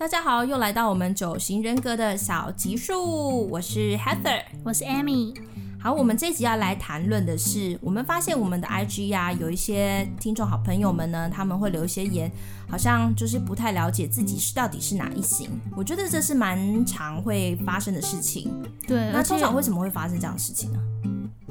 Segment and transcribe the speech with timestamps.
[0.00, 5.36] 大家好，又来到我们九型人格的小集数，我是 Heather，我是 Amy。
[5.78, 12.32] 好，我们这集要来谈论的是，我们发现我们的 IG 呀、啊，有一些听众好朋友们呢，他们会留一些言，
[12.66, 15.50] 好像就是不太了解自己是到底是哪一型。
[15.76, 18.50] 我觉得这是蛮常会发生的事情。
[18.88, 20.78] 对，那通常为什么会发生这样的事情呢？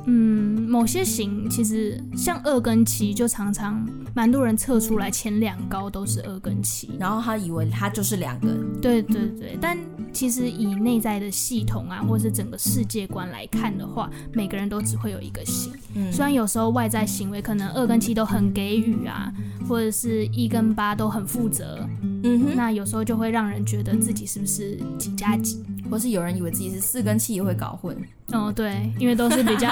[0.07, 3.83] 嗯，某些型其实像二跟七，就常常
[4.13, 8.47] 蛮多人测出来前两高都是二跟七，然后他以为他就是两个。
[8.79, 9.75] 对对对，但
[10.13, 15.73] 其实以内在的系统啊，或是整个世界观来看的话，每个人都只会有一个型。
[15.95, 19.33] 嗯，虽然有时候外在行为可能二跟七都很给予啊，
[19.67, 21.79] 或者是一跟八都很负责。
[22.23, 27.97] 嗯哼，那有时候就会让人觉得自己是不是几加几，或是有人以为自己是四跟七也会搞混。
[28.31, 29.67] 哦，对，因为都是比较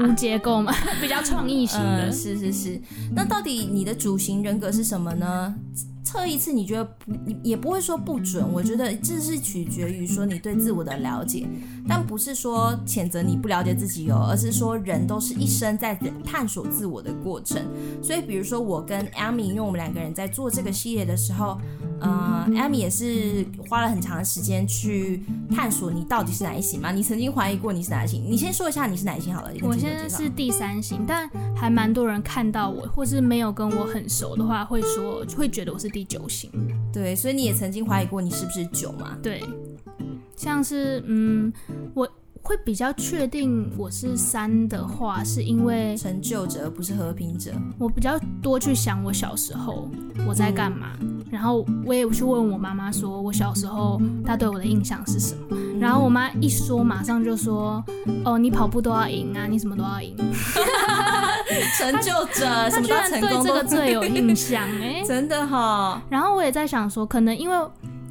[0.00, 2.08] 无 结构嘛， 比较创意型的。
[2.08, 2.80] 嗯，是是是。
[3.14, 5.54] 那到底你的主型人格是什么呢？
[6.04, 8.46] 测一次你觉得不，你也不会说不准。
[8.52, 11.44] 我觉得这是取决于说你对自我的了解，
[11.88, 17.60] 但不是说谴责你不了解自己哦，而是说人都是一生在探索自我的过程。
[18.00, 21.58] 所以，比如说我跟 Amy，因为我们两个人在做这个系列的时候。
[22.00, 26.92] 呃，Amy 也是花了很长的时间去探索你到底是哪一型嘛？
[26.92, 28.22] 你曾经怀疑过你是哪一型？
[28.22, 29.50] 你先说一下你是哪一型好了。
[29.62, 36.50] 我现在是第三型，但还蛮多人看到我，或是没有跟我很熟的话，会说会觉得我是第九型。
[36.92, 39.16] 对，所以你也曾经怀疑过你是不是九嘛？
[39.22, 39.42] 对，
[40.36, 41.52] 像是嗯，
[41.94, 42.08] 我。
[42.46, 47.50] 会比较确定我是三的话，是因为成就者而不是和平者。
[47.78, 49.88] 我比较多去想我小时候
[50.28, 50.88] 我在干嘛，
[51.34, 55.56] 然后我也去问我妈妈，说我小时候她对我的印象是什么。
[55.80, 57.84] 然后我妈一说，马上就说
[58.24, 60.14] ：“哦，你跑步都要赢啊，你什么都要赢。”
[61.76, 66.00] 成就者，她居然对这个最有印象哎， 真的哈、哦。
[66.08, 67.56] 然后我也在想说，可能因为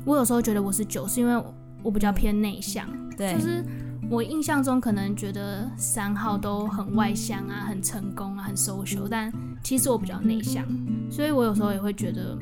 [0.03, 1.41] 我有时候觉得我是九，是因为
[1.81, 2.85] 我比较偏内向，
[3.17, 3.63] 对，就是。
[4.09, 9.31] 我印象中可能觉得三号都很外向啊，很成功啊，很 social，但
[9.63, 10.63] 其实我比较内向，
[11.09, 12.37] 所以我有时候也会觉得。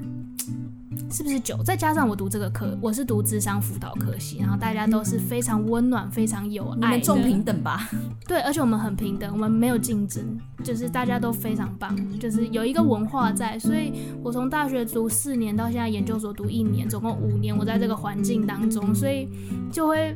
[1.12, 1.62] 是不是九？
[1.64, 6.76] 再加上我读这个科，我是读智商辅导科系，然后大家都是非常温暖、非常有爱的。
[6.76, 7.90] 你们重平等吧？
[8.28, 10.24] 对，而且我们很平等，我们没有竞争，
[10.64, 13.60] 就是大家都非常棒，就是有一个文化在。
[13.60, 13.92] 所以
[14.24, 19.28] 我从大学读四年到现在研究所读一年，总共五年，我在这个环境当中，所以
[19.72, 20.16] 就会，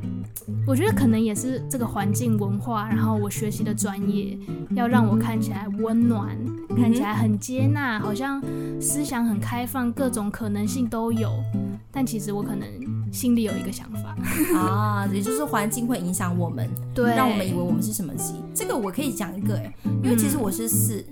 [0.68, 4.38] 我觉得可能也是这个环境文化，然后我学习的专业
[4.72, 6.38] 要让我看起来温暖，
[6.76, 8.42] 看起来很接纳，好像
[8.80, 11.32] 思想很开放，各种可能性都有，
[11.92, 12.68] 但其实我可能
[13.12, 14.16] 心里有一个想法
[14.56, 18.36] 啊，也就是环境会影响我们，对，让我们以为我们是什么级。
[18.54, 21.04] 这个我可以讲一个哎，因为其实我是四，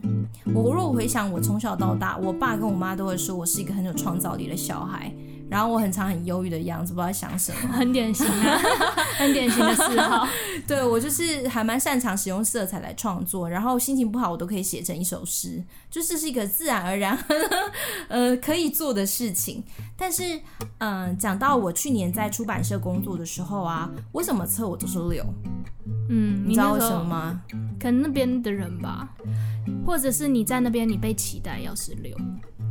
[0.54, 5.12] 我如果回想我从小到大，我爸跟我妈都会说我是一个很有创造力的小孩。
[5.54, 8.58] 然后我很常很忧郁的样子，不知道在想什么， 很典型啊，
[9.20, 10.28] 很典型的嗜好。
[10.68, 17.16] 对，我就是还蛮擅长使用色彩来创作，然后心情不好我都可以写成一首诗，就这是一个自然而然
[18.08, 19.64] 呃可以做的事情。
[19.96, 20.24] 但是
[20.80, 25.24] 嗯、呃，讲到我去年在出版社工作的时候啊，我什么测我都是六？
[26.10, 27.42] 嗯，你知道为什么吗？
[27.80, 29.08] 可能那边的人吧，
[29.86, 32.18] 或者是你在那边你被期待要是六。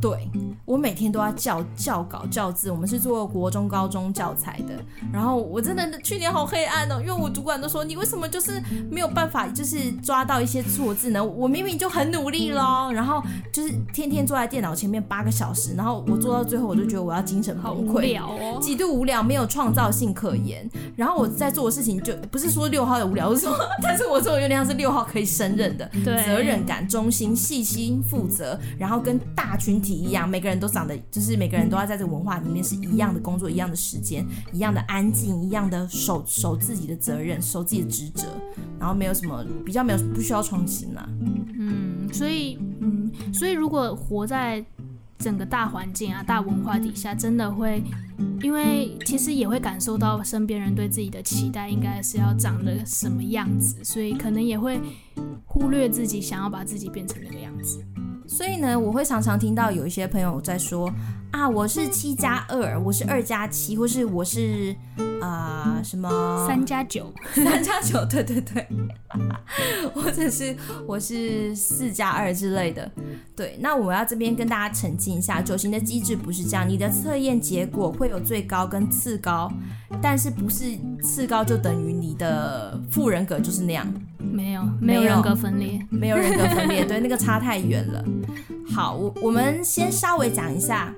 [0.03, 0.29] 对，
[0.65, 4.73] 我每天都要教教稿教字，我们是做国中高中教材的。
[5.13, 8.61] 然后我真的去年好黑暗哦，因为我主管都说，你为什么就是
[8.91, 11.23] 没有办法，就是抓到一些错字呢？
[11.23, 20.69] 我明明就很努力咯，然后就是天天坐在电脑前面八个小时，然后我做到最后我就觉得我要精神崩溃，无聊哦，极度无聊，没有创造性可言。
[20.97, 29.92] 然后我在做的事情就不是说六号的无聊，我说，但是我做的有点像是六号可以胜任的，对，责任感、忠心、细心、负责，然后跟大群体。
[29.93, 38.27] 一样，每个人都长得就是每个人都要在这个文化里面是一样的工作，一样的时间，一样的安静，一样的守守自己的责任，守自己的职责，
[38.79, 41.07] 然后没有什么比较，没有不需要创新啦。
[41.57, 44.63] 嗯，所以嗯，所以如果活在
[45.19, 47.81] 整个大环境啊、大文化底下，真的会，
[48.41, 54.81] 因为其实也会感受到身边人对自己的期待应该是要长得什么样子，所以可能也会
[55.45, 57.81] 忽略自己想要把自己变成那个样子。
[58.27, 60.91] 所以呢，我会常常听到有一些朋友在说
[61.31, 64.75] 啊，我是七加二，我是二加七，或是我是
[65.21, 68.67] 啊、呃、什么三加九，三加九，对对对，
[69.93, 70.55] 或者是
[70.87, 72.89] 我是四加二之类的。
[73.35, 79.51] 对，那我要这边跟大家澄清一下，九型的机制不是这样，你的测验结果会有最高跟次高，
[80.01, 83.91] 但是不是次高就等于你的副人格就是那样。
[84.19, 88.03] 没有，没有人格分裂， 没有人格分裂，对，那个差太远了。
[88.73, 90.91] 好，我我们先稍微讲一下，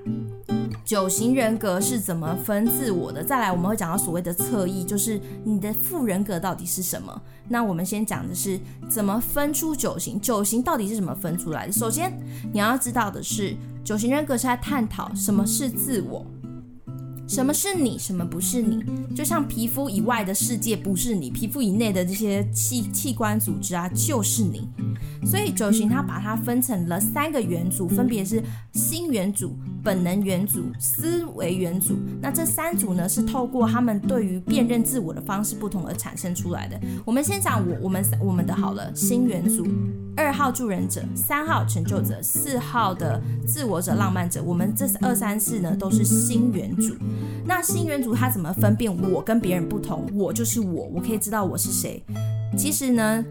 [0.85, 3.21] 九型人格是怎么分自我的？
[3.21, 7.21] 再来我们会讲到所谓的侧翼，就是你的副人格到底是什么？
[7.49, 8.57] 那我们先讲的是
[8.87, 11.73] 怎么分出九型，九型到底是怎么分出来的？
[11.73, 12.17] 首先
[12.53, 16.25] 你要知道的是，九型人格是在探讨什么是自我。
[17.27, 17.97] 什么是你？
[17.97, 18.83] 什么不是你？
[19.15, 24.69] 就像皮肤以外的世界不是你，皮肤以内的这些器器官组织啊，就是你。
[25.25, 28.43] 所以九型它把它分成了三个元组，分别是
[28.73, 31.95] 心元组、本能元组、思维元组。
[32.19, 36.79] 那这三组呢，是透过他们对于辨认自我的方式不同而产生出来的。
[37.05, 39.67] 我们先讲我我们我们的好了，心元组，
[40.17, 44.41] 二号助人者，三号成就者，四号的自我者、浪漫者。
[44.43, 46.95] 我们这二三四呢，都是心元组。
[47.45, 50.07] 那心元组他怎么分辨我跟别人不同？
[50.15, 52.03] 我就是我，我可以知道我是谁。
[52.57, 53.23] 其实呢，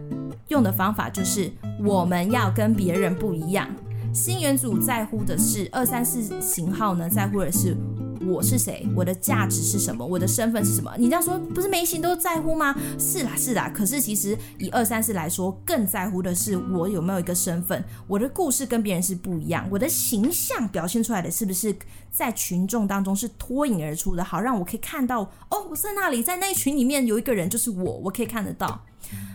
[0.47, 1.51] 用的方法就是
[1.83, 3.67] 我们要跟别人不一样。
[4.15, 7.75] 新元组在乎的是二三四型号呢，在乎的是。
[8.25, 8.87] 我是谁？
[8.95, 10.03] 我的价值是什么？
[10.03, 10.91] 我的身份是什么？
[10.97, 12.73] 你这样说不是每型都在乎吗？
[12.97, 13.69] 是啦，是啦。
[13.75, 21.75] 可是其实以二三四来说，更在乎的是我有没有一个身份，我的故事跟别人是不一样，我的形象表现出来的是不是
[22.09, 28.81] 在群众当中是脱颖而出的，好让我可以看到哦，我在那里，在那一群里面有一个人就是我，我可以看得到。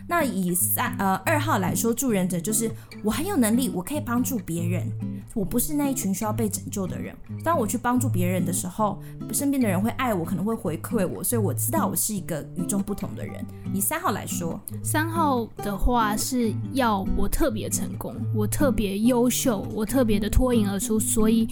[0.08, 2.70] 那以三呃二号来说，助人者就是
[3.04, 4.90] 我很有能力，我可以帮助别人，
[5.34, 7.14] 我不是那一群需要被拯救的人。
[7.44, 9.00] 当我去帮助别人的时候，
[9.32, 13.44] 身边的人会爱我，可能会回馈我，所以我知道我是一个与众不同的人。
[13.72, 21.48] 以三号来说，三号的话是要我特别成功，我特别优秀，我特别的脱颖而出，所以。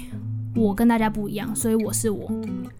[0.55, 2.29] 我跟大家不一样，所以我是我。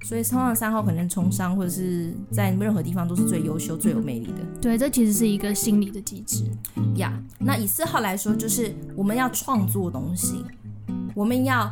[0.03, 4.45] 所以通常三号可能从商或者是在任何地方都是最优秀、最有魅力的。
[4.61, 6.45] 对，这其实是一个心理的机制
[6.97, 7.13] 呀。
[7.17, 10.45] Yeah, 那以四号来说，就是我们要创作东西，
[11.15, 11.71] 我们要。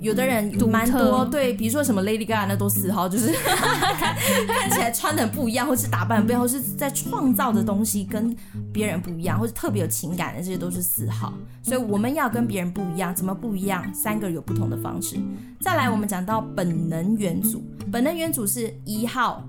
[0.00, 4.16] 有的人蛮多，对，比如说什么 Lady Gaga 那都四号，就是看
[4.46, 8.34] 看起来穿的不一样，或是打扮不一样，或是在创造的东西跟
[8.72, 11.32] 别人不一样，或者特别有情感的，这些都是四号。
[11.62, 13.84] 所以我们要跟别人不一样，怎么不一样？
[13.92, 15.16] 三个有不同的方式。
[15.60, 19.42] 再来，我们讲到本能元组，本能元组是一号、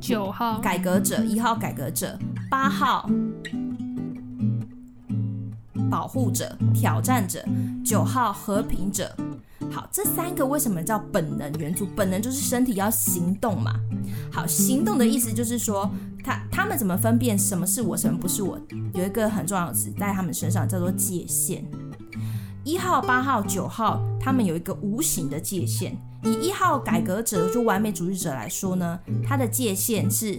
[0.00, 2.16] 九号改革者，一号改革者，
[2.48, 3.10] 八号
[5.90, 7.44] 保护者、挑战者，
[7.84, 9.14] 九号和平者。
[9.72, 11.86] 好，这三个为什么叫本能元组？
[11.96, 13.72] 本能就是身体要行动嘛。
[14.30, 15.90] 好，行动的意思就是说，
[16.22, 18.58] 他他们怎么分辨什么是我，什么不是我？
[18.92, 21.64] 有一个很重要的词在他们身上叫做界限。
[22.64, 25.96] 一号、八号、九号，他们有一个无形的界限。
[26.22, 30.38] 以一号改革者，就完美主义者来说呢，他的界限是。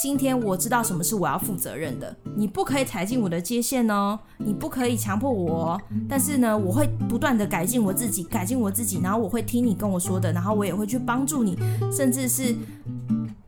[0.00, 5.78] 今天我知道什么是我要负责任的，你不可以踩进我的界限哦，你不可以强迫我。
[6.08, 11.54] 但是呢，我会不断的改进我自己，改进我自己，然后我会听你跟我说的，然后我也会去帮助你，
[11.92, 12.56] 甚至是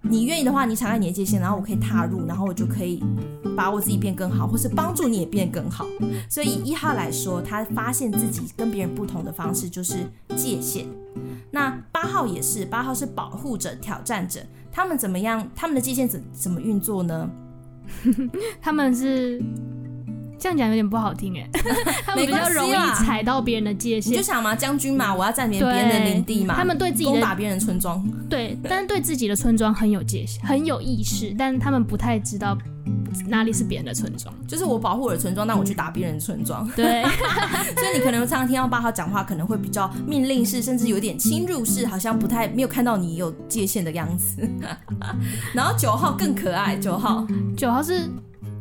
[0.02, 3.02] 你愿意的话，你敞开你的界限，然后我可以踏入，然后我就可以
[3.56, 5.86] 把我自己变更好，或是帮助你也变更好。
[6.28, 10.06] 所以一号来说，他发现自己跟别人不同的方式就是
[10.36, 10.86] 界限。
[11.50, 14.40] 那八号也是，八号是保护者、挑战者。
[14.72, 15.48] 他们怎么样？
[15.54, 17.30] 他们的界限怎怎么运作呢？
[18.60, 19.40] 他们是
[20.42, 21.48] 这样讲有点不好听哎，
[22.04, 24.12] 他们比较容易踩到别人的界限。
[24.12, 28.04] 你就想嘛，将军嘛，我要占领别人的领地嘛，他们对自己攻打别人的村庄。
[28.28, 32.58] 对，但是对自己的村庄很有界限，很有意识，但他们不太知道。
[33.28, 34.34] 哪里是别人的村庄？
[34.48, 36.66] 就是我保护我的村庄，那我去打别人的村庄。
[36.70, 37.02] 对，
[37.76, 44.48] 所以你可能常常听到八号讲话，可能会比较命令式，甚至有点侵入式，好像不太没有看到你有界限的样子。
[45.54, 47.24] 然后九号更可爱，九号，
[47.56, 48.08] 九号是。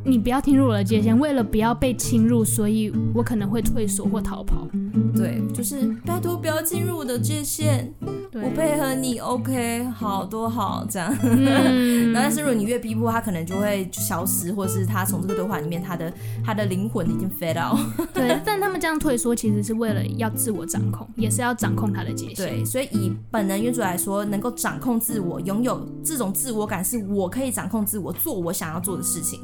[0.04, 4.66] 你不要进入我的界限，为了不要被侵入，所以我可能会退缩或逃跑。
[5.14, 7.92] 对，就是拜托不要进入我的界限，
[8.34, 11.14] 我配合你，OK，好多好这样。
[11.22, 16.12] 嗯、 但是如果你越逼迫他，可能就会消失，或是他从这个对话里面，他的
[16.44, 17.78] 他的灵魂已经 fade out。
[18.12, 22.48] 对，但他们这样退缩，其实是为了要自我掌控，也是要掌控他的界限。
[22.48, 29.40] 对，所以以本能原主来说，能够掌控自我，拥有这种自我感，是我可以掌控自我，做我想要做的事情。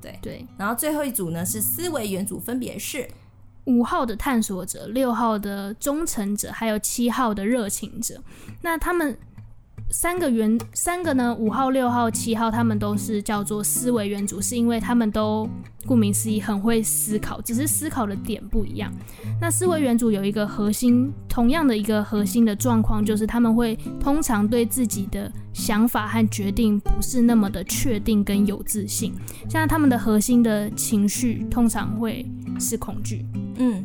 [0.00, 3.08] 对对，然后最后一组呢是思维元组，分别是
[3.64, 8.22] 五号的探索者、六号的忠诚者，还有七号的热情者。
[8.62, 9.16] 那他们。
[9.90, 15.48] 三个原，三个呢，五号、六号、七号，他们都是叫做思维原主，是因为他们都
[15.86, 18.92] 顾名思义很会思考，只是思考的点不一样。
[19.40, 29.12] 那思维原主有一个核心，同样的一个核心的状况，就是他们会通常对自己的想法和决定不是那么的确定跟有自信，
[29.48, 32.24] 像他们的核心的情绪通常会
[32.58, 33.26] 是恐惧。
[33.56, 33.84] 嗯。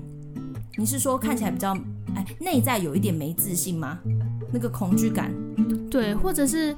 [0.78, 1.78] 你是说看起来比较
[2.16, 4.00] 哎内在有一点没自信吗？
[4.52, 5.32] 那个恐惧感，
[5.90, 6.76] 对，或者是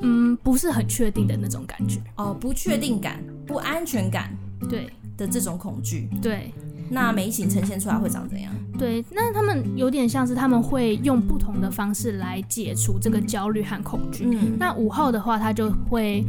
[0.00, 4.30] 嗯不是很确定的那种感觉哦，不确定感、不安全感，
[4.68, 6.52] 对的这种恐惧，对。
[6.92, 8.52] 那眉形呈现出来会长怎样？
[8.76, 14.24] 对，那他们有点像是他们会用不同的方式来解除这个焦虑和恐惧。
[14.26, 16.24] 嗯，那五号的话，他就会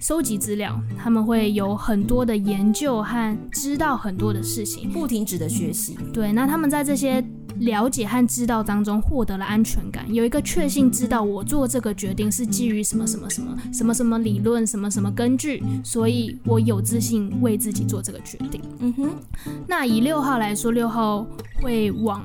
[0.00, 5.96] 收集资料，他们会有很多的研究和知道很多的事情，不停止的学习。
[6.12, 7.24] 对，那他们在这些。
[7.56, 18.62] 了解和知道当中获得了安全感，有一个确信，知道我做这个决定是基于什么什么什么什么什么理论，什么什么根据，所以我有自信为自己做这个决定。
[18.78, 19.10] 嗯哼，
[19.66, 21.26] 那以六号来说，六号
[21.60, 22.24] 会往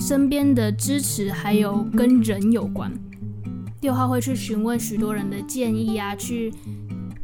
[0.00, 2.92] 身边的支持还有跟人有关，
[3.80, 6.52] 六号会去询问许多人的建议啊，去。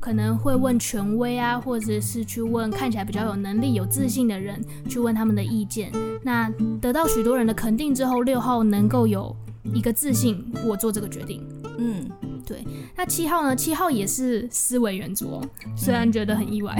[0.04, 5.90] 可能会问权威啊，或者是去问看起来比较有能力、有自信的人，去问他们的意见。
[6.22, 9.34] 那得到许多人的肯定之后，六号能够有
[9.72, 11.42] 一个自信，我做这个决定。
[11.78, 12.06] 嗯。
[12.46, 12.64] 对，
[12.96, 13.56] 那七号呢？
[13.56, 15.42] 七号也是思维元素哦，
[15.76, 16.76] 虽然觉得很意外，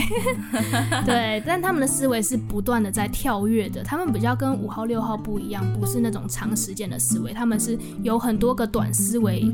[1.06, 9.50] 对，但他们的思维是不断的在跳跃的，他们比较跟五号、六号不一样，不是那种长时间的思维，他们是有很多个短思维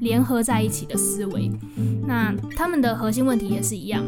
[0.00, 1.50] 联合在一起的思维。
[2.06, 4.04] 那他们的核心问题也是一样，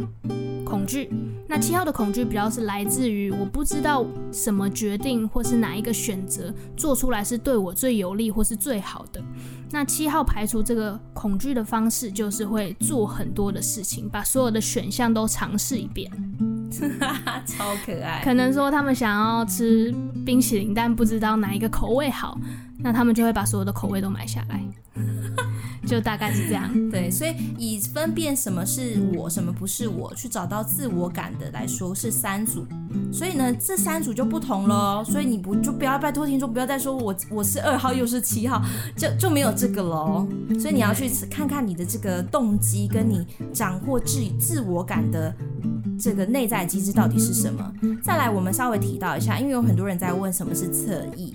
[0.66, 1.08] 恐惧。
[1.48, 9.22] 那七号的恐惧比较是来自于我不知道什么决定或是哪一个选择做出来是对我最有利或是最好的。
[9.70, 16.10] 那七号排除这个恐惧的方式，就是会做很多的事情，把所有的选项都尝试一遍，
[17.46, 18.20] 超可爱。
[18.24, 19.94] 可能说他们想要吃
[20.24, 22.38] 冰淇淋，但不知道哪一个口味好，
[22.78, 24.62] 那他们就会把所有的口味都买下来。
[25.86, 32.66] 就大概是这样，对，所以以分辨什么是我，什么不是我，去找到自我感的来说是三组，
[33.12, 38.60] 所以呢，这三组就不同了，所以你不就不要拜托听众不要再说我我是二号又是七号，
[38.96, 40.26] 就就没有这个喽，
[40.58, 45.32] 所以你要去看看你的这个动机跟你掌握自自我感的
[45.98, 47.72] 这个内在机制到底是什么。
[48.02, 51.32] 再来，我们稍微提到一下，因为有很多人在问什么是侧翼。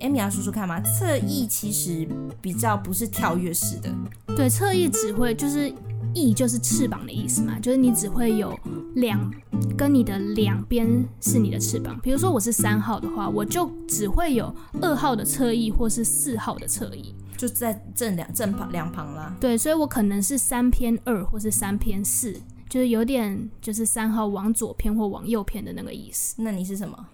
[0.00, 0.80] 好，Amy 要说说看嘛。
[0.80, 2.08] 侧翼其实
[2.40, 3.90] 比较不是跳跃式的，
[4.36, 5.72] 对，侧翼只会就是
[6.14, 8.58] 翼就是翅膀的意思嘛，就是你只会有
[8.96, 9.32] 两
[9.76, 11.98] 跟你的两边是你的翅膀。
[12.02, 19.36] 比如说我是三号的话，我就只会有二号的侧翼或是四号的侧翼，就在正两正旁两旁啦。
[19.40, 22.32] 对，所以我可能是三偏二或是三偏四，
[22.68, 26.34] 就是有点就是三号往左偏或往右偏的那个意思。
[26.38, 27.06] 那你是什么？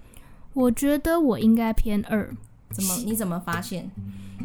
[0.55, 2.35] 我觉得我应该偏二，
[2.71, 2.95] 怎么？
[3.05, 3.91] 你怎么发现？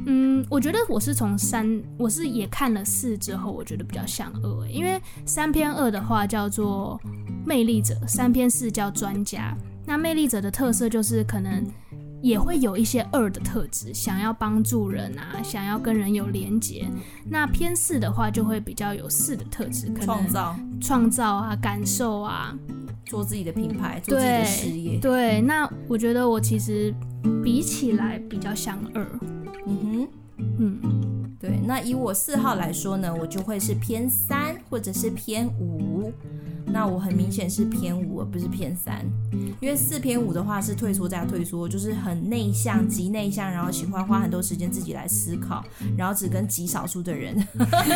[0.06, 7.00] 嗯，我觉得我是从三，我是也看了四之后，我觉得比较像二，因为三篇二的话叫做
[7.46, 9.56] 魅力者，三篇四叫专家。
[9.86, 11.66] 那魅力者的特色就是可能
[12.22, 16.88] 也会有一些二的特质，想要帮助人啊，想要跟人有连结。
[17.26, 22.56] 那偏四的话就会比较有四的特质，可能创造、创造啊，感受啊。
[23.12, 24.98] 做自己的品牌，做自己的事业。
[25.02, 26.96] 对，那我觉得我其实
[27.44, 29.06] 比起来比较像二。
[29.68, 30.08] 嗯哼，
[30.58, 31.60] 嗯，对。
[31.68, 36.10] 那以我四号来说呢，我就会是偏三或者是偏五。
[36.72, 39.06] 那我很明显是偏五，而不是偏三，
[39.60, 45.64] 因为四偏五的话是退缩加退缩，就是很内向，极内向，然后喜欢花很多时间自己来思考，
[45.98, 47.36] 然后只跟极少数的人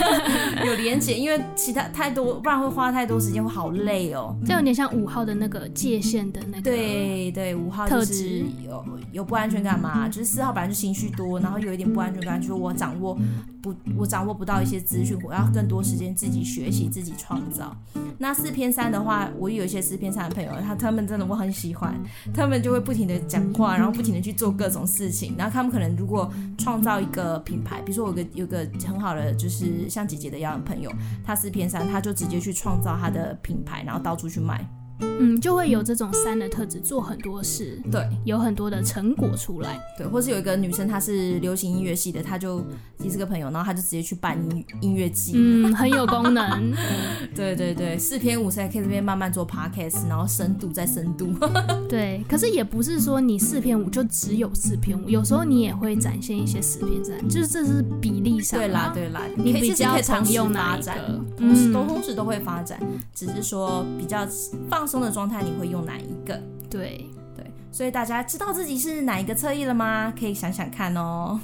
[0.65, 4.35] 有连结，因为其他太多，不然会花太多时间，会好累哦。
[4.45, 13.17] 这有点像五号的那个界限的那个，对对，五号就是有有不安全感嘛，就是四号本来就情绪多，然后有一点不安全感，就是我掌握
[13.61, 17.75] 不，我掌握不到一些资讯，我要更多时间自己学习，自己创造。
[18.17, 21.93] 那四偏三的话，我有一些是偏三的朋友，他他们真的我很喜欢，
[22.33, 30.91] 他们就会不停的讲话，然后不停的去做各种事情，然后他们可能如果创造一个品牌，比如说我有个有个很好的就是像姐姐的一样的朋友，
[31.23, 34.67] 他是偏三，他就直接去创造他的品牌，然后到处去卖。
[34.99, 42.65] 嗯，就会有这种三的特质，做很多事，对，有很多的成果出来，对，或是有一个女生，她是流行音乐系的，她就
[42.99, 46.73] 也是个朋友，然后她就直接去办音音乐季，嗯，很有功能，
[47.35, 51.27] 对对对，四篇五才可以这边慢慢做 podcast，然后深度再深度，
[51.89, 62.79] 对，可是也不是说你四篇五就只有四篇五，有时候你也会展现一些四篇三，就是这是比例上，对啦对啦，你比较常用哪一个，嗯，都同时都会发展，
[63.13, 64.25] 只是说比较
[64.69, 64.84] 放。
[64.85, 66.39] 放松的状态，你会用哪一个？
[66.69, 70.13] 对对，所以大家知道自己是哪一个侧翼了吗？
[70.15, 71.39] 可以想想看哦。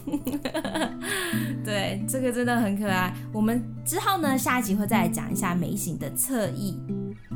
[1.65, 3.11] 对，这个真的很可爱。
[3.33, 6.79] 我们之后呢，下一集会再来讲一下眉形的侧翼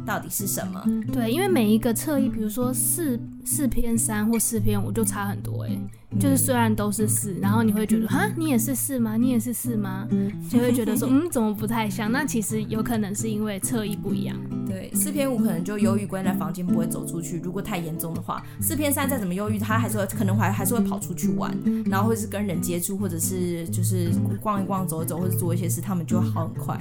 [0.06, 0.84] 到底是什么。
[1.12, 9.18] 对，因为每一个侧翼，比如说四四偏三或四偏五就差很多哎、欸，就是虽然都是四，然后你会觉得哈，你也是四吗？
[9.18, 10.08] 你也是四吗？
[10.50, 12.12] 就会觉得说嗯，怎么不太像？
[12.12, 14.36] 那其实有可能是因为侧翼不一样。
[14.68, 21.56] 对，四偏五可能就忧郁关在房间不会走出去，如果太严重的话，四偏三再怎么忧郁，他还是会可能还还是会跑出去玩，
[21.86, 24.10] 然后或是跟人接触，或者是就是
[24.42, 26.78] 逛一逛、走一走，或者做一些事，他们就会好很快。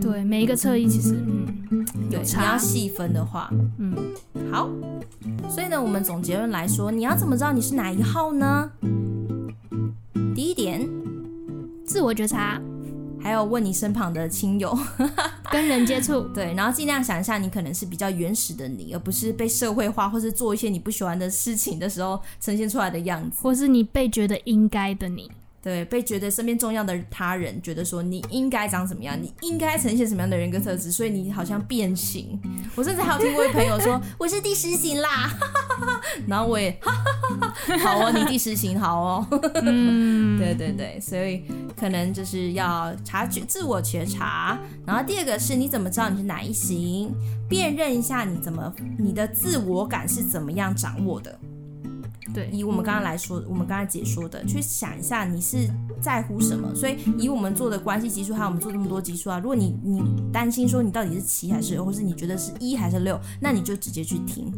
[0.00, 1.16] 对，每一个侧翼其实
[1.70, 3.94] 嗯有差，你要细分的话，嗯，
[4.50, 4.68] 好。
[5.48, 8.70] 所以呢，我们总结论来说，你要怎么知道你是哪一号呢？
[10.34, 10.88] 第一点，
[11.86, 12.60] 自我觉察。
[13.20, 14.78] 还有问你身旁的亲友，
[15.50, 25.30] 跟人接触，对，然后尽量想一下，你可能是比较原始的你，而不是被社会化或是做一些你不喜欢的事情的时候呈现出来的样子，或是你被觉得应该的你。
[25.60, 32.40] 对，被觉得身边重要的他人觉得说你应该长什么样，你应该呈现什么样的人格特质，所以你好像变形。
[32.76, 35.30] 我甚至还有听过一朋友说 我是第十型啦，
[36.28, 36.78] 然后我也
[37.82, 39.26] 好哦，你第十型好哦。
[39.62, 41.42] 嗯，对对对，所以
[41.78, 44.58] 可能就是要察觉自我觉察。
[44.86, 47.12] 然后第二个是你怎么知道你是哪一型？
[47.48, 51.38] 辨认一下你怎么你的自我感是怎么样掌握的。
[52.34, 55.68] 对，以我们刚刚来说，我们刚刚解说的，去想一下你是
[56.00, 56.74] 在乎什么。
[56.74, 64.52] 所以以我们做的关系级数，还有我们做这么多级数啊，如果你你担心说你到底是七还是六，或是你觉得是一还是六，那你就直接去听，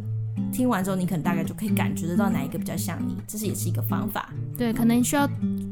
[0.52, 4.32] 听完之后你可能大概就可以感觉得到哪一个比较像你，这是也是一个方法。
[4.58, 5.28] 对，可能需要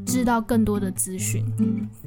[0.07, 1.45] 知道更多的资讯，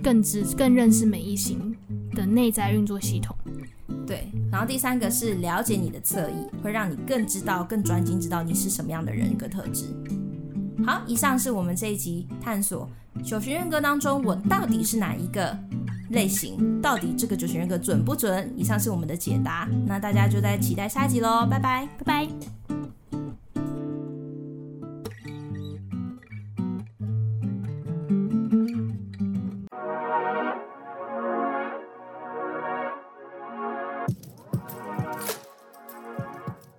[0.01, 1.75] 更知更认识每一型
[2.15, 3.35] 的内在运作系统。
[4.11, 9.85] 对，然后第三个是了解你的侧翼，会让你更知道、更专精，知道你是什么样的人格特质。
[10.85, 12.89] 好，以上是我们这一集探索
[13.23, 15.57] 九型人格当中，我到底是哪一个
[16.09, 16.81] 类型？
[16.81, 18.53] 到底这个九型人格准不准？
[18.57, 22.60] 以上是我们的解答，那大家就在期待下一集喽，拜拜，拜拜。